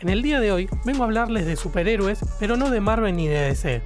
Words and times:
En 0.00 0.08
el 0.08 0.22
día 0.22 0.40
de 0.40 0.50
hoy 0.50 0.66
vengo 0.86 1.02
a 1.02 1.06
hablarles 1.06 1.44
de 1.44 1.56
superhéroes, 1.56 2.20
pero 2.38 2.56
no 2.56 2.70
de 2.70 2.80
Marvel 2.80 3.14
ni 3.14 3.28
de 3.28 3.38
DC, 3.38 3.82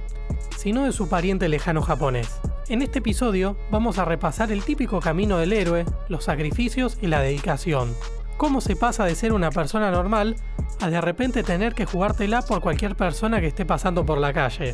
sino 0.55 0.85
de 0.85 0.93
su 0.93 1.09
pariente 1.09 1.49
lejano 1.49 1.81
japonés. 1.81 2.39
En 2.69 2.81
este 2.81 2.99
episodio 2.99 3.57
vamos 3.69 3.97
a 3.97 4.05
repasar 4.05 4.49
el 4.49 4.63
típico 4.63 5.01
camino 5.01 5.37
del 5.37 5.51
héroe, 5.51 5.83
los 6.07 6.23
sacrificios 6.23 6.97
y 7.01 7.07
la 7.07 7.19
dedicación. 7.19 7.93
Cómo 8.37 8.61
se 8.61 8.77
pasa 8.77 9.03
de 9.03 9.13
ser 9.13 9.33
una 9.33 9.51
persona 9.51 9.91
normal 9.91 10.37
a 10.79 10.89
de 10.89 11.01
repente 11.01 11.43
tener 11.43 11.73
que 11.73 11.85
jugártela 11.85 12.41
por 12.43 12.61
cualquier 12.61 12.95
persona 12.95 13.41
que 13.41 13.47
esté 13.47 13.65
pasando 13.65 14.05
por 14.05 14.17
la 14.17 14.31
calle. 14.31 14.73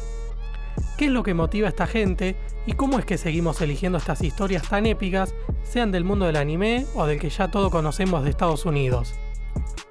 ¿Qué 0.96 1.05
es 1.05 1.12
lo 1.12 1.23
que 1.23 1.34
motiva 1.34 1.66
a 1.66 1.71
esta 1.71 1.88
gente 1.88 2.36
y 2.68 2.73
cómo 2.73 3.00
es 3.00 3.05
que 3.05 3.18
seguimos 3.18 3.60
eligiendo 3.62 3.98
estas 3.98 4.21
historias 4.21 4.70
tan 4.70 4.86
épicas, 4.86 5.34
sean 5.64 5.92
del 5.92 6.04
mundo 6.04 6.28
del 6.28 6.36
anime 6.36 6.86
o 6.93 7.07
del 7.07 7.19
que 7.19 7.32
ya 7.32 7.50
todo 7.50 7.71
conocemos 7.71 8.23
de 8.23 8.29
Estados 8.29 8.68
Unidos? 8.68 9.15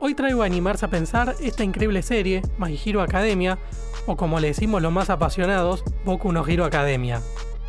Hoy 0.03 0.15
traigo 0.15 0.43
a 0.43 0.47
animarse 0.47 0.87
a 0.87 0.89
pensar 0.89 1.37
esta 1.41 1.63
increíble 1.63 2.01
serie, 2.01 2.41
My 2.57 2.81
Hero 2.83 3.03
Academia, 3.03 3.59
o 4.07 4.17
como 4.17 4.41
le 4.41 4.49
decimos 4.49 4.81
los 4.81 4.91
más 4.91 5.11
apasionados, 5.11 5.85
Boku 6.07 6.33
no 6.33 6.47
Hero 6.49 6.65
Academia. 6.65 7.21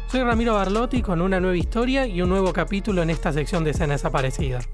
Soy 0.08 0.24
Ramiro 0.24 0.54
Barlotti 0.54 1.02
con 1.02 1.20
una 1.20 1.42
nueva 1.42 1.58
historia 1.58 2.08
y 2.08 2.22
un 2.22 2.30
nuevo 2.30 2.54
capítulo 2.54 3.02
en 3.02 3.10
esta 3.10 3.34
sección 3.34 3.66
de 3.66 3.72
escenas 3.72 4.02
desaparecidas. 4.02 4.70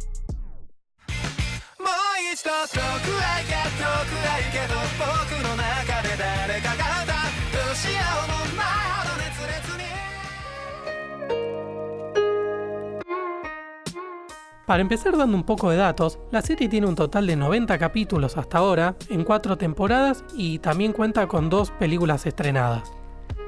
Para 14.68 14.82
empezar 14.82 15.16
dando 15.16 15.38
un 15.38 15.46
poco 15.46 15.70
de 15.70 15.78
datos, 15.78 16.20
la 16.30 16.42
serie 16.42 16.68
tiene 16.68 16.88
un 16.88 16.96
total 16.96 17.26
de 17.26 17.38
90 17.38 17.78
capítulos 17.78 18.36
hasta 18.36 18.58
ahora, 18.58 18.98
en 19.10 19.24
4 19.24 19.58
temporadas 19.58 20.26
y 20.36 20.60
también 20.60 20.92
cuenta 20.92 21.26
con 21.26 21.50
dos 21.50 21.72
películas 21.72 22.26
estrenadas. 22.26 22.92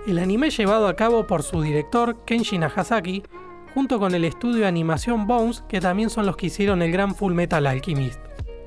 El 0.07 0.17
anime 0.17 0.49
llevado 0.49 0.87
a 0.87 0.95
cabo 0.95 1.27
por 1.27 1.43
su 1.43 1.61
director 1.61 2.23
Kenshi 2.23 2.57
Nagasaki, 2.57 3.21
junto 3.73 3.99
con 3.99 4.15
el 4.15 4.23
estudio 4.23 4.59
de 4.61 4.67
animación 4.67 5.27
Bones, 5.27 5.65
que 5.67 5.81
también 5.81 6.09
son 6.09 6.25
los 6.25 6.37
que 6.37 6.45
hicieron 6.45 6.81
el 6.81 6.93
gran 6.93 7.13
Full 7.13 7.33
Metal 7.33 7.67
Alchemist. 7.67 8.21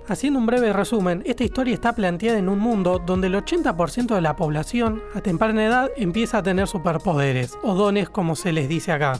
Haciendo 0.06 0.38
un 0.38 0.44
breve 0.44 0.74
resumen, 0.74 1.22
esta 1.24 1.44
historia 1.44 1.72
está 1.72 1.94
planteada 1.94 2.38
en 2.38 2.50
un 2.50 2.58
mundo 2.58 2.98
donde 2.98 3.28
el 3.28 3.34
80% 3.34 4.14
de 4.14 4.20
la 4.20 4.36
población 4.36 5.02
a 5.14 5.22
temprana 5.22 5.64
edad 5.64 5.90
empieza 5.96 6.36
a 6.36 6.42
tener 6.42 6.68
superpoderes, 6.68 7.56
o 7.62 7.74
dones 7.74 8.10
como 8.10 8.36
se 8.36 8.52
les 8.52 8.68
dice 8.68 8.92
acá. 8.92 9.14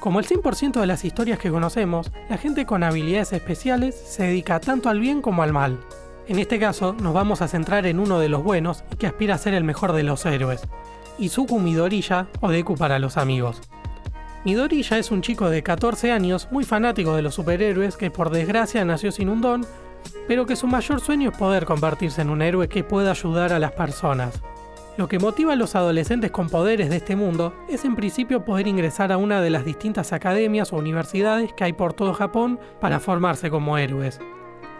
Como 0.00 0.20
el 0.20 0.26
100% 0.26 0.80
de 0.80 0.86
las 0.86 1.04
historias 1.04 1.38
que 1.38 1.50
conocemos, 1.50 2.12
la 2.28 2.38
gente 2.38 2.66
con 2.66 2.82
habilidades 2.82 3.32
especiales 3.32 3.94
se 3.94 4.24
dedica 4.24 4.60
tanto 4.60 4.88
al 4.88 5.00
bien 5.00 5.22
como 5.22 5.42
al 5.42 5.52
mal. 5.52 5.80
En 6.28 6.38
este 6.38 6.58
caso, 6.58 6.92
nos 6.92 7.14
vamos 7.14 7.40
a 7.40 7.48
centrar 7.48 7.86
en 7.86 7.98
uno 7.98 8.18
de 8.18 8.28
los 8.28 8.42
buenos 8.42 8.84
y 8.92 8.96
que 8.96 9.06
aspira 9.06 9.34
a 9.34 9.38
ser 9.38 9.54
el 9.54 9.64
mejor 9.64 9.92
de 9.92 10.02
los 10.02 10.26
héroes, 10.26 10.62
Izuku 11.18 11.58
Midoriya 11.58 12.28
o 12.40 12.50
Deku 12.50 12.74
para 12.74 12.98
los 12.98 13.16
amigos. 13.16 13.60
Midoriya 14.44 14.98
es 14.98 15.10
un 15.10 15.22
chico 15.22 15.50
de 15.50 15.62
14 15.62 16.12
años 16.12 16.48
muy 16.50 16.64
fanático 16.64 17.16
de 17.16 17.22
los 17.22 17.34
superhéroes 17.34 17.96
que 17.96 18.10
por 18.10 18.30
desgracia 18.30 18.84
nació 18.84 19.10
sin 19.10 19.28
un 19.28 19.40
don, 19.40 19.66
pero 20.28 20.46
que 20.46 20.56
su 20.56 20.66
mayor 20.66 21.00
sueño 21.00 21.30
es 21.30 21.38
poder 21.38 21.64
convertirse 21.64 22.22
en 22.22 22.30
un 22.30 22.42
héroe 22.42 22.68
que 22.68 22.84
pueda 22.84 23.10
ayudar 23.12 23.52
a 23.52 23.58
las 23.58 23.72
personas. 23.72 24.40
Lo 24.96 25.08
que 25.08 25.18
motiva 25.18 25.52
a 25.52 25.56
los 25.56 25.76
adolescentes 25.76 26.30
con 26.30 26.48
poderes 26.48 26.88
de 26.88 26.96
este 26.96 27.16
mundo 27.16 27.54
es 27.68 27.84
en 27.84 27.96
principio 27.96 28.46
poder 28.46 28.66
ingresar 28.66 29.12
a 29.12 29.18
una 29.18 29.42
de 29.42 29.50
las 29.50 29.66
distintas 29.66 30.14
academias 30.14 30.72
o 30.72 30.76
universidades 30.76 31.52
que 31.52 31.64
hay 31.64 31.74
por 31.74 31.92
todo 31.92 32.14
Japón 32.14 32.58
para 32.80 32.98
formarse 32.98 33.50
como 33.50 33.76
héroes. 33.76 34.18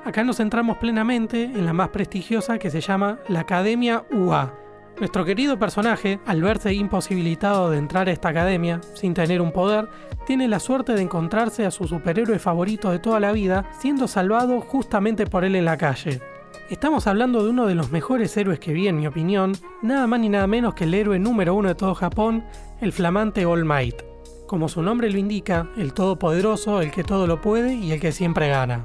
Acá 0.06 0.24
nos 0.24 0.38
centramos 0.38 0.78
plenamente 0.78 1.42
en 1.42 1.66
la 1.66 1.74
más 1.74 1.90
prestigiosa 1.90 2.58
que 2.58 2.70
se 2.70 2.80
llama 2.80 3.18
la 3.28 3.40
Academia 3.40 4.04
UA. 4.10 4.54
Nuestro 4.98 5.26
querido 5.26 5.58
personaje, 5.58 6.18
al 6.24 6.42
verse 6.42 6.72
imposibilitado 6.72 7.70
de 7.70 7.76
entrar 7.76 8.08
a 8.08 8.12
esta 8.12 8.30
academia 8.30 8.80
sin 8.94 9.12
tener 9.12 9.42
un 9.42 9.52
poder, 9.52 9.90
tiene 10.26 10.48
la 10.48 10.60
suerte 10.60 10.94
de 10.94 11.02
encontrarse 11.02 11.66
a 11.66 11.70
su 11.70 11.84
superhéroe 11.86 12.38
favorito 12.38 12.90
de 12.90 13.00
toda 13.00 13.20
la 13.20 13.32
vida 13.32 13.68
siendo 13.78 14.08
salvado 14.08 14.62
justamente 14.62 15.26
por 15.26 15.44
él 15.44 15.56
en 15.56 15.66
la 15.66 15.76
calle. 15.76 16.22
Estamos 16.68 17.06
hablando 17.06 17.44
de 17.44 17.50
uno 17.50 17.66
de 17.66 17.76
los 17.76 17.92
mejores 17.92 18.36
héroes 18.36 18.58
que 18.58 18.72
vi 18.72 18.88
en 18.88 18.98
mi 18.98 19.06
opinión, 19.06 19.52
nada 19.82 20.08
más 20.08 20.18
ni 20.18 20.28
nada 20.28 20.48
menos 20.48 20.74
que 20.74 20.82
el 20.82 20.94
héroe 20.94 21.16
número 21.16 21.54
uno 21.54 21.68
de 21.68 21.76
todo 21.76 21.94
Japón, 21.94 22.44
el 22.80 22.92
flamante 22.92 23.46
All 23.46 23.64
Might. 23.64 24.02
Como 24.48 24.68
su 24.68 24.82
nombre 24.82 25.08
lo 25.08 25.16
indica, 25.16 25.68
el 25.76 25.94
todopoderoso, 25.94 26.80
el 26.80 26.90
que 26.90 27.04
todo 27.04 27.28
lo 27.28 27.40
puede 27.40 27.74
y 27.74 27.92
el 27.92 28.00
que 28.00 28.10
siempre 28.10 28.48
gana. 28.48 28.84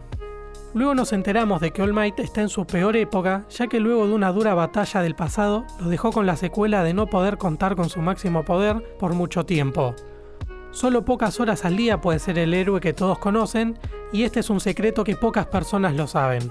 Luego 0.76 0.94
nos 0.94 1.12
enteramos 1.12 1.60
de 1.60 1.72
que 1.72 1.82
All 1.82 1.92
Might 1.92 2.20
está 2.20 2.42
en 2.42 2.50
su 2.50 2.68
peor 2.68 2.96
época, 2.96 3.46
ya 3.50 3.66
que 3.66 3.80
luego 3.80 4.06
de 4.06 4.14
una 4.14 4.32
dura 4.32 4.54
batalla 4.54 5.02
del 5.02 5.16
pasado, 5.16 5.66
lo 5.80 5.90
dejó 5.90 6.12
con 6.12 6.28
la 6.28 6.36
secuela 6.36 6.84
de 6.84 6.94
no 6.94 7.08
poder 7.08 7.40
contar 7.40 7.76
con 7.76 7.90
su 7.90 8.00
máximo 8.00 8.46
poder 8.46 8.96
por 9.00 9.16
mucho 9.16 9.44
tiempo. 9.44 9.96
Solo 10.70 11.04
pocas 11.04 11.40
horas 11.40 11.66
al 11.66 11.78
día 11.78 12.00
puede 12.00 12.20
ser 12.20 12.38
el 12.38 12.54
héroe 12.54 12.80
que 12.80 12.94
todos 12.94 13.18
conocen, 13.18 13.80
y 14.14 14.22
este 14.22 14.42
es 14.42 14.52
un 14.52 14.60
secreto 14.60 15.04
que 15.04 15.16
pocas 15.16 15.48
personas 15.48 15.96
lo 15.96 16.06
saben. 16.06 16.44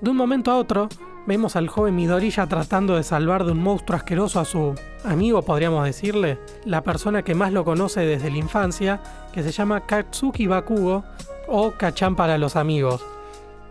De 0.00 0.08
un 0.08 0.16
momento 0.16 0.50
a 0.50 0.56
otro, 0.56 0.88
vemos 1.26 1.56
al 1.56 1.68
joven 1.68 1.94
Midoriya 1.94 2.46
tratando 2.46 2.96
de 2.96 3.02
salvar 3.02 3.44
de 3.44 3.52
un 3.52 3.62
monstruo 3.62 3.98
asqueroso 3.98 4.40
a 4.40 4.46
su 4.46 4.74
amigo, 5.04 5.42
podríamos 5.42 5.84
decirle, 5.84 6.38
la 6.64 6.82
persona 6.82 7.22
que 7.22 7.34
más 7.34 7.52
lo 7.52 7.66
conoce 7.66 8.00
desde 8.00 8.30
la 8.30 8.38
infancia, 8.38 9.02
que 9.30 9.42
se 9.42 9.52
llama 9.52 9.84
Katsuki 9.84 10.46
Bakugo 10.46 11.04
o 11.48 11.72
Kachan 11.72 12.16
para 12.16 12.38
los 12.38 12.56
amigos. 12.56 13.04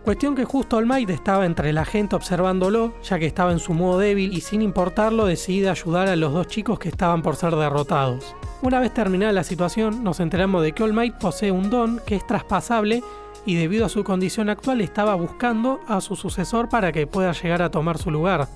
Cuestión 0.04 0.36
que 0.36 0.44
justo 0.44 0.76
All 0.76 0.86
Might 0.86 1.10
estaba 1.10 1.44
entre 1.44 1.72
la 1.72 1.84
gente 1.84 2.14
observándolo, 2.14 2.94
ya 3.02 3.18
que 3.18 3.26
estaba 3.26 3.50
en 3.50 3.58
su 3.58 3.74
modo 3.74 3.98
débil 3.98 4.32
y 4.32 4.40
sin 4.40 4.62
importarlo 4.62 5.26
decide 5.26 5.68
ayudar 5.68 6.08
a 6.08 6.16
los 6.16 6.32
dos 6.32 6.46
chicos 6.46 6.78
que 6.78 6.88
estaban 6.90 7.22
por 7.22 7.34
ser 7.34 7.56
derrotados. 7.56 8.36
Una 8.62 8.78
vez 8.78 8.94
terminada 8.94 9.32
la 9.32 9.44
situación, 9.44 10.04
nos 10.04 10.20
enteramos 10.20 10.62
de 10.62 10.72
que 10.72 10.84
All 10.84 10.94
Might 10.94 11.18
posee 11.18 11.50
un 11.50 11.70
don 11.70 12.00
que 12.06 12.14
es 12.14 12.26
traspasable 12.26 13.02
y 13.46 13.56
debido 13.56 13.86
a 13.86 13.88
su 13.88 14.04
condición 14.04 14.48
actual 14.48 14.80
estaba 14.80 15.14
buscando 15.14 15.80
a 15.86 16.00
su 16.00 16.16
sucesor 16.16 16.68
para 16.68 16.92
que 16.92 17.06
pueda 17.06 17.32
llegar 17.32 17.62
a 17.62 17.70
tomar 17.70 17.98
su 17.98 18.10
lugar. 18.10 18.48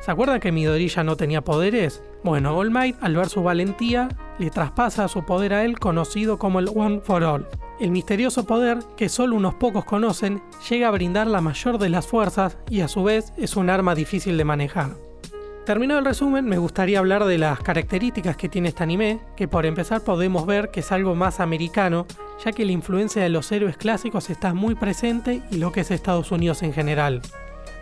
¿Se 0.00 0.10
acuerdan 0.12 0.40
que 0.40 0.52
Midoriya 0.52 1.02
no 1.02 1.16
tenía 1.16 1.42
poderes? 1.42 2.02
Bueno, 2.22 2.56
All 2.56 2.70
Might, 2.70 2.96
al 3.00 3.16
ver 3.16 3.28
su 3.28 3.42
valentía, 3.42 4.08
le 4.38 4.50
traspasa 4.50 5.08
su 5.08 5.24
poder 5.24 5.52
a 5.52 5.64
él 5.64 5.78
conocido 5.78 6.38
como 6.38 6.60
el 6.60 6.68
One 6.74 7.00
for 7.00 7.24
All. 7.24 7.46
El 7.80 7.90
misterioso 7.90 8.46
poder, 8.46 8.78
que 8.96 9.08
solo 9.08 9.36
unos 9.36 9.54
pocos 9.54 9.84
conocen, 9.84 10.42
llega 10.70 10.88
a 10.88 10.92
brindar 10.92 11.26
la 11.26 11.40
mayor 11.40 11.78
de 11.78 11.88
las 11.88 12.06
fuerzas 12.06 12.56
y 12.70 12.80
a 12.80 12.88
su 12.88 13.02
vez 13.02 13.32
es 13.36 13.56
un 13.56 13.68
arma 13.68 13.94
difícil 13.94 14.36
de 14.38 14.44
manejar. 14.44 15.05
Terminado 15.66 15.98
el 15.98 16.06
resumen, 16.06 16.44
me 16.44 16.58
gustaría 16.58 17.00
hablar 17.00 17.24
de 17.24 17.38
las 17.38 17.58
características 17.58 18.36
que 18.36 18.48
tiene 18.48 18.68
este 18.68 18.84
anime, 18.84 19.18
que 19.36 19.48
por 19.48 19.66
empezar 19.66 20.00
podemos 20.00 20.46
ver 20.46 20.70
que 20.70 20.78
es 20.78 20.92
algo 20.92 21.16
más 21.16 21.40
americano, 21.40 22.06
ya 22.44 22.52
que 22.52 22.64
la 22.64 22.70
influencia 22.70 23.20
de 23.20 23.30
los 23.30 23.50
héroes 23.50 23.76
clásicos 23.76 24.30
está 24.30 24.54
muy 24.54 24.76
presente 24.76 25.42
y 25.50 25.56
lo 25.56 25.72
que 25.72 25.80
es 25.80 25.90
Estados 25.90 26.30
Unidos 26.30 26.62
en 26.62 26.72
general. 26.72 27.20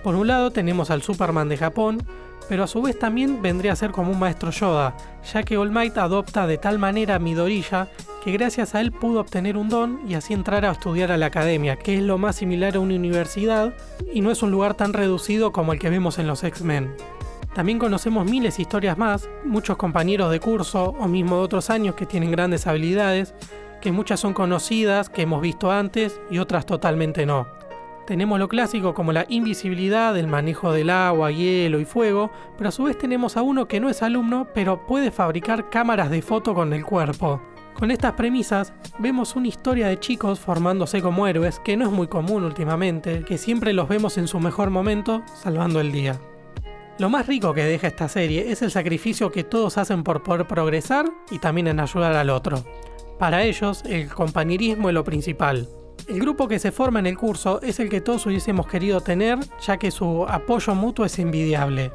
Por 0.03 0.15
un 0.15 0.29
lado 0.29 0.51
tenemos 0.51 0.91
al 0.91 1.03
Superman 1.03 1.51
de 1.51 1.59
Japón, 1.59 2.03
pero 2.49 2.65
a 2.65 2.67
su 2.67 2.81
vez 2.81 2.99
también 2.99 3.43
vendría 3.43 3.73
a 3.73 3.77
ser 3.77 3.91
como 3.91 4.13
un 4.13 4.19
maestro 4.19 4.51
Yoda, 4.51 4.97
ya 5.31 5.43
que 5.43 5.59
All 5.59 5.71
Might 5.71 5.99
adopta 5.99 6.47
de 6.47 6.57
tal 6.57 6.79
manera 6.79 7.17
a 7.17 7.19
Midoriya 7.19 7.89
que 8.25 8.33
gracias 8.33 8.75
a 8.75 8.81
él 8.81 8.93
pudo 8.93 9.21
obtener 9.21 9.59
un 9.59 9.69
don 9.69 10.01
y 10.09 10.15
así 10.15 10.33
entrar 10.33 10.65
a 10.65 10.73
estudiar 10.73 11.13
a 11.13 11.19
la 11.19 11.27
academia, 11.27 11.77
que 11.77 11.97
es 11.97 12.03
lo 12.03 12.17
más 12.17 12.37
similar 12.37 12.77
a 12.77 12.81
una 12.81 12.95
universidad 12.95 13.75
y 14.11 14.23
no 14.23 14.31
es 14.31 14.43
un 14.43 14.51
lugar 14.51 14.73
tan 14.73 14.95
reducido 14.95 15.53
como 15.53 15.75
el 15.75 15.79
que 15.79 15.91
vemos 15.91 16.19
en 16.19 16.27
los 16.27 16.45
X-Men. 16.45 16.95
También 17.55 17.79
conocemos 17.79 18.29
miles 18.29 18.57
de 18.57 18.63
historias 18.63 18.99
más, 18.99 19.31
muchos 19.45 19.77
compañeros 19.77 20.33
de 20.33 20.41
curso 20.41 20.97
o 20.99 21.07
mismo 21.07 21.37
de 21.37 21.43
otros 21.43 21.71
años 21.71 21.95
que 21.95 22.05
tienen 22.05 22.33
grandes 22.33 22.67
habilidades, 22.67 23.33
que 23.81 23.93
muchas 23.93 24.19
son 24.19 24.35
conocidas, 24.35 25.09
que 25.09 25.23
hemos 25.23 25.41
visto 25.41 25.71
antes 25.71 26.21
y 26.31 26.39
otras 26.39 26.67
totalmente 26.67 27.27
no. 27.27 27.47
Tenemos 28.09 28.41
lo 28.41 28.49
clásico 28.49 28.93
como 28.93 29.13
la 29.13 29.25
invisibilidad, 29.29 30.17
el 30.19 30.27
manejo 30.27 30.73
del 30.73 30.91
agua, 30.91 31.31
hielo 31.31 31.79
y 31.79 31.85
fuego, 31.85 32.33
pero 32.59 32.69
a 32.69 32.73
su 32.73 32.85
vez 32.85 32.99
tenemos 32.99 33.37
a 33.37 33.43
uno 33.43 33.69
que 33.69 33.79
no 33.79 33.89
es 33.89 34.03
alumno, 34.03 34.49
pero 34.53 34.85
puede 34.85 35.13
fabricar 35.13 35.71
cámaras 35.71 36.11
de 36.11 36.23
foto 36.23 36.55
con 36.55 36.73
el 36.73 36.85
cuerpo. 36.85 37.41
Con 37.79 37.93
estas 37.93 38.13
premisas, 38.13 38.73
vemos 38.99 39.37
una 39.37 39.49
historia 39.49 39.87
de 39.87 40.01
chicos 40.01 40.41
formándose 40.41 41.01
como 41.03 41.27
héroes 41.27 41.61
que 41.61 41.77
no 41.77 41.87
es 41.87 41.93
muy 41.93 42.09
común 42.09 42.43
últimamente, 42.43 43.25
que 43.25 43.39
siempre 43.39 43.73
los 43.73 43.89
vemos 43.89 44.19
en 44.19 44.27
su 44.27 44.41
mejor 44.41 44.71
momento, 44.71 45.23
salvando 45.35 45.81
el 45.81 45.93
día. 45.93 46.19
Lo 46.99 47.11
más 47.11 47.27
rico 47.27 47.53
que 47.53 47.65
deja 47.65 47.89
esta 47.89 48.09
serie 48.09 48.53
es 48.53 48.63
el 48.63 48.71
sacrificio 48.71 49.33
que 49.33 49.43
todos 49.43 49.79
hacen 49.79 50.05
por 50.05 50.23
poder 50.23 50.47
progresar 50.47 51.07
y 51.29 51.41
también 51.41 51.67
en 51.67 51.81
ayudar 51.81 52.15
al 52.15 52.31
otro. 52.31 52.65
Para 53.19 53.43
ellos, 53.43 53.83
el 53.85 54.09
compañerismo 54.09 54.89
es 54.89 54.95
lo 54.95 55.03
principal. 55.03 55.69
El 56.07 56.21
grupo 56.21 56.47
que 56.47 56.61
se 56.61 56.71
forma 56.71 57.01
en 57.01 57.07
el 57.07 57.17
curso 57.17 57.61
es 57.63 57.81
el 57.81 57.89
que 57.89 58.01
todos 58.01 58.27
hubiésemos 58.27 58.69
querido 58.69 59.01
tener, 59.01 59.39
ya 59.61 59.77
que 59.77 59.91
su 59.91 60.25
apoyo 60.29 60.75
mutuo 60.77 61.05
es 61.05 61.19
envidiable. 61.19 61.91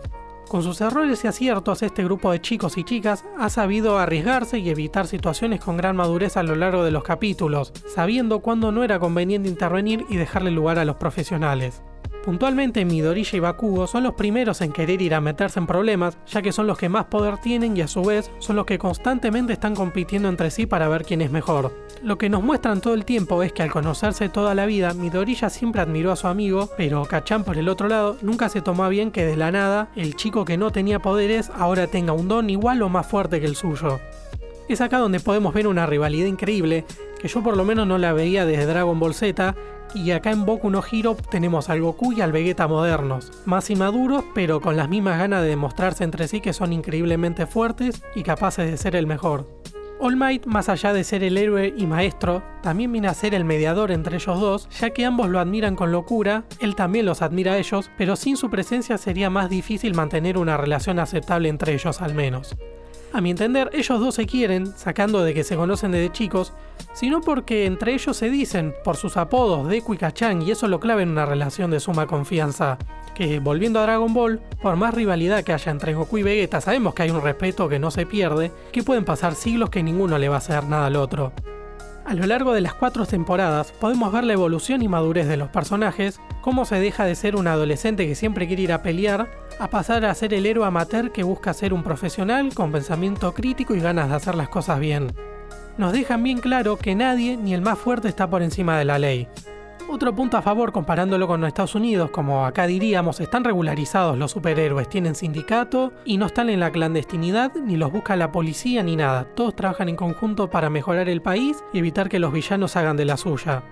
Con 0.50 0.64
sus 0.64 0.82
errores 0.82 1.24
y 1.24 1.28
aciertos, 1.28 1.82
este 1.82 2.04
grupo 2.04 2.32
de 2.32 2.42
chicos 2.42 2.78
y 2.78 2.84
chicas 2.84 3.24
ha 3.38 3.50
sabido 3.50 4.00
arriesgarse 4.00 4.58
y 4.60 4.70
evitar 4.70 5.08
situaciones 5.08 5.62
con 5.62 5.78
gran 5.78 5.96
madurez 5.96 6.36
a 6.36 6.44
lo 6.44 6.56
largo 6.56 6.84
de 6.84 6.92
los 6.92 7.04
capítulos, 7.04 7.72
sabiendo 7.88 8.40
cuándo 8.40 8.72
no 8.72 8.84
era 8.84 9.00
conveniente 9.00 9.48
intervenir 9.48 10.06
y 10.10 10.18
dejarle 10.18 10.52
lugar 10.52 10.78
a 10.78 10.86
los 10.86 10.96
profesionales. 10.96 11.84
Puntualmente 12.30 12.86
Midoriya 12.86 13.38
y 13.38 13.40
Bakugo 13.40 13.88
son 13.88 14.04
los 14.04 14.14
primeros 14.14 14.62
en 14.62 14.72
querer 14.72 15.02
ir 15.02 15.16
a 15.16 15.20
meterse 15.20 15.60
en 15.60 15.66
problemas, 15.66 16.16
ya 16.28 16.44
que 16.44 16.52
son 16.52 16.68
los 16.68 16.78
que 16.78 16.88
más 16.88 17.06
poder 17.06 17.40
tienen 17.40 17.76
y 17.76 17.82
a 17.82 17.88
su 17.88 18.04
vez 18.04 18.30
son 18.38 18.56
los 18.56 18.68
que 18.68 18.78
constantemente 18.78 19.54
están 19.54 19.74
compitiendo 19.74 20.30
entre 20.30 20.52
sí 20.52 20.68
para 20.68 20.88
ver 20.88 21.06
quién 21.06 21.22
es 21.22 21.32
mejor. 21.32 21.74
Lo 22.04 22.20
que 22.20 22.30
nos 22.30 22.44
muestran 22.44 22.82
todo 22.82 22.94
el 22.94 23.04
tiempo 23.04 23.42
es 23.42 23.52
que 23.52 23.64
al 23.64 23.72
conocerse 23.72 24.30
toda 24.30 24.54
la 24.54 24.68
vida, 24.68 24.94
Midoriya 24.94 25.50
siempre 25.50 25.82
admiró 25.82 26.12
a 26.12 26.16
su 26.16 26.28
amigo, 26.28 26.70
pero 26.78 27.04
Kachan 27.04 27.44
por 27.44 27.58
el 27.58 27.68
otro 27.68 27.88
lado 27.88 28.16
nunca 28.22 28.48
se 28.48 28.62
tomó 28.62 28.88
bien 28.90 29.10
que 29.10 29.26
de 29.26 29.36
la 29.36 29.52
nada 29.52 29.90
el 29.96 30.16
chico 30.16 30.46
que 30.46 30.56
no 30.56 30.72
tenía 30.72 31.00
poderes 31.00 31.50
ahora 31.56 31.88
tenga 31.88 32.14
un 32.14 32.28
don 32.28 32.52
igual 32.52 32.84
o 32.84 32.90
más 32.90 33.08
fuerte 33.08 33.40
que 33.40 33.48
el 33.48 33.56
suyo. 33.56 34.00
Es 34.68 34.82
acá 34.82 35.00
donde 35.00 35.20
podemos 35.20 35.52
ver 35.52 35.66
una 35.66 35.88
rivalidad 35.88 36.28
increíble, 36.28 36.86
que 37.20 37.28
yo 37.28 37.42
por 37.42 37.58
lo 37.58 37.66
menos 37.66 37.88
no 37.88 37.98
la 37.98 38.14
veía 38.14 38.46
desde 38.46 38.68
Dragon 38.68 39.00
Ball 39.00 39.16
Z, 39.16 39.56
y 39.94 40.12
acá 40.12 40.32
en 40.32 40.46
Boku 40.46 40.70
no 40.70 40.84
Hero 40.90 41.16
tenemos 41.30 41.70
al 41.70 41.82
Goku 41.82 42.14
y 42.14 42.22
al 42.22 42.32
Vegeta 42.32 42.68
modernos, 42.68 43.32
más 43.46 43.70
inmaduros, 43.70 44.24
pero 44.34 44.62
con 44.62 44.78
las 44.78 44.90
mismas 44.90 45.18
ganas 45.18 45.42
de 45.42 45.50
demostrarse 45.50 46.04
entre 46.04 46.28
sí 46.28 46.42
que 46.42 46.54
son 46.54 46.74
increíblemente 46.74 47.46
fuertes 47.46 48.04
y 48.16 48.24
capaces 48.24 48.70
de 48.70 48.78
ser 48.78 48.96
el 48.96 49.08
mejor. 49.08 49.48
All 50.02 50.16
Might, 50.16 50.46
más 50.46 50.70
allá 50.70 50.94
de 50.94 51.04
ser 51.04 51.24
el 51.24 51.38
héroe 51.38 51.74
y 51.76 51.86
maestro, 51.86 52.42
también 52.64 52.90
viene 52.92 53.10
a 53.10 53.14
ser 53.14 53.34
el 53.34 53.44
mediador 53.44 53.92
entre 53.92 54.16
ellos 54.16 54.40
dos, 54.40 54.70
ya 54.80 54.92
que 54.92 55.06
ambos 55.06 55.30
lo 55.30 55.40
admiran 55.40 55.76
con 55.76 55.92
locura, 55.92 56.46
él 56.62 56.76
también 56.76 57.06
los 57.06 57.22
admira 57.22 57.54
a 57.54 57.58
ellos, 57.58 57.92
pero 57.98 58.16
sin 58.16 58.38
su 58.38 58.50
presencia 58.50 58.98
sería 58.98 59.30
más 59.30 59.50
difícil 59.50 59.94
mantener 59.96 60.38
una 60.38 60.56
relación 60.56 61.00
aceptable 61.00 61.50
entre 61.50 61.74
ellos 61.74 62.02
al 62.02 62.14
menos. 62.14 62.56
A 63.12 63.22
mi 63.22 63.32
entender, 63.32 63.72
ellos 63.74 64.00
dos 64.00 64.16
se 64.16 64.26
quieren, 64.26 64.68
sacando 64.68 65.24
de 65.24 65.34
que 65.34 65.44
se 65.44 65.56
conocen 65.56 65.92
desde 65.92 66.12
chicos, 66.12 66.54
sino 66.94 67.22
porque 67.22 67.66
entre 67.66 67.94
ellos 67.94 68.18
se 68.18 68.30
dicen, 68.30 68.74
por 68.84 68.98
sus 68.98 69.18
apodos 69.18 69.68
Deku 69.68 69.94
y 69.94 69.98
Kachan, 69.98 70.42
y 70.42 70.52
eso 70.52 70.68
lo 70.68 70.80
clave 70.80 71.04
en 71.04 71.10
una 71.10 71.26
relación 71.26 71.72
de 71.72 71.80
suma 71.80 72.08
confianza. 72.08 72.78
Que 73.16 73.40
volviendo 73.40 73.80
a 73.80 73.84
Dragon 73.84 74.14
Ball, 74.14 74.42
por 74.62 74.76
más 74.76 74.94
rivalidad 74.94 75.44
que 75.44 75.54
haya 75.54 75.72
entre 75.72 75.94
Goku 75.94 76.20
y 76.20 76.24
Vegeta, 76.24 76.62
sabemos 76.62 76.94
que 76.94 77.04
hay 77.04 77.10
un 77.10 77.22
respeto 77.22 77.68
que 77.68 77.80
no 77.80 77.92
se 77.92 78.06
pierde, 78.06 78.52
que 78.72 78.84
pueden 78.84 79.06
pasar 79.06 79.36
siglos 79.36 79.70
que 79.70 79.84
ninguno 79.84 80.18
le 80.18 80.30
va 80.30 80.36
a 80.36 80.40
hacer 80.40 80.64
nada 80.66 80.88
al 80.88 80.96
otro. 80.96 81.34
A 82.10 82.16
lo 82.16 82.26
largo 82.26 82.54
de 82.54 82.62
las 82.62 82.74
cuatro 82.74 83.06
temporadas 83.06 83.72
podemos 83.72 84.12
ver 84.12 84.24
la 84.24 84.34
evolución 84.34 84.82
y 84.82 84.88
madurez 84.88 85.28
de 85.28 85.38
los 85.38 85.50
personajes, 85.50 86.20
cómo 86.42 86.66
se 86.66 86.80
deja 86.80 87.06
de 87.06 87.14
ser 87.14 87.36
un 87.36 87.48
adolescente 87.48 88.08
que 88.08 88.16
siempre 88.16 88.48
quiere 88.48 88.64
ir 88.64 88.74
a 88.74 88.82
pelear, 88.82 89.30
a 89.60 89.70
pasar 89.70 90.06
a 90.06 90.16
ser 90.16 90.34
el 90.34 90.48
héroe 90.48 90.66
amateur 90.66 91.12
que 91.12 91.22
busca 91.22 91.54
ser 91.54 91.72
un 91.72 91.84
profesional 91.84 92.52
con 92.56 92.72
pensamiento 92.72 93.34
crítico 93.36 93.76
y 93.76 93.80
ganas 93.80 94.10
de 94.10 94.16
hacer 94.16 94.34
las 94.34 94.50
cosas 94.50 94.80
bien. 94.80 95.14
Nos 95.80 95.94
dejan 95.94 96.22
bien 96.24 96.40
claro 96.40 96.76
que 96.76 96.94
nadie, 96.94 97.38
ni 97.38 97.54
el 97.54 97.62
más 97.62 97.80
fuerte, 97.80 98.10
está 98.10 98.30
por 98.30 98.44
encima 98.44 98.78
de 98.78 98.84
la 98.84 99.00
ley. 99.00 99.30
Otro 99.88 100.14
punto 100.14 100.36
a 100.36 100.42
favor 100.42 100.74
comparándolo 100.74 101.26
con 101.26 101.46
Estados 101.46 101.74
Unidos, 101.74 102.12
como 102.12 102.46
acá 102.46 102.68
diríamos, 102.68 103.22
están 103.22 103.46
regularizados 103.46 104.18
los 104.18 104.32
superhéroes, 104.32 104.90
tienen 104.90 105.16
sindicato 105.16 105.94
y 106.04 106.18
no 106.18 106.26
están 106.26 106.50
en 106.50 106.60
la 106.60 106.74
clandestinidad, 106.74 107.54
ni 107.56 107.78
los 107.78 107.94
busca 107.94 108.18
la 108.18 108.30
policía 108.30 108.84
ni 108.84 108.98
nada. 108.98 109.24
Todos 109.36 109.56
trabajan 109.56 109.88
en 109.88 109.96
conjunto 109.96 110.50
para 110.50 110.70
mejorar 110.70 111.08
el 111.08 111.22
país 111.22 111.64
y 111.72 111.78
evitar 111.78 112.10
que 112.10 112.20
los 112.20 112.34
villanos 112.34 112.76
hagan 112.76 112.98
de 112.98 113.06
la 113.06 113.16
suya. 113.16 113.64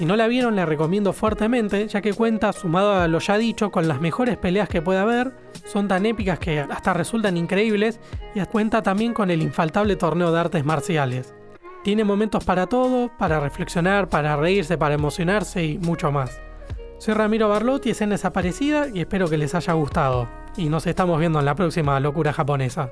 Si 0.00 0.06
no 0.06 0.16
la 0.16 0.28
vieron, 0.28 0.56
la 0.56 0.64
recomiendo 0.64 1.12
fuertemente, 1.12 1.86
ya 1.86 2.00
que 2.00 2.14
cuenta, 2.14 2.54
sumado 2.54 2.94
a 2.94 3.06
lo 3.06 3.18
ya 3.18 3.36
dicho, 3.36 3.70
con 3.70 3.86
las 3.86 4.00
mejores 4.00 4.38
peleas 4.38 4.66
que 4.66 4.80
puede 4.80 4.98
haber, 4.98 5.34
son 5.66 5.88
tan 5.88 6.06
épicas 6.06 6.38
que 6.38 6.60
hasta 6.60 6.94
resultan 6.94 7.36
increíbles, 7.36 8.00
y 8.34 8.40
cuenta 8.46 8.80
también 8.80 9.12
con 9.12 9.30
el 9.30 9.42
infaltable 9.42 9.96
torneo 9.96 10.32
de 10.32 10.40
artes 10.40 10.64
marciales. 10.64 11.34
Tiene 11.84 12.04
momentos 12.04 12.42
para 12.46 12.66
todo, 12.66 13.10
para 13.18 13.40
reflexionar, 13.40 14.08
para 14.08 14.36
reírse, 14.36 14.78
para 14.78 14.94
emocionarse 14.94 15.66
y 15.66 15.76
mucho 15.76 16.10
más. 16.10 16.40
Soy 16.96 17.12
Ramiro 17.12 17.50
Barlotti, 17.50 17.90
escena 17.90 18.12
desaparecida 18.12 18.88
y 18.88 19.00
espero 19.00 19.28
que 19.28 19.36
les 19.36 19.54
haya 19.54 19.74
gustado. 19.74 20.30
Y 20.56 20.70
nos 20.70 20.86
estamos 20.86 21.20
viendo 21.20 21.40
en 21.40 21.44
la 21.44 21.54
próxima 21.54 22.00
locura 22.00 22.32
japonesa. 22.32 22.88